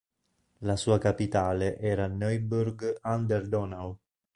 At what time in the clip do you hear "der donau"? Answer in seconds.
3.27-3.99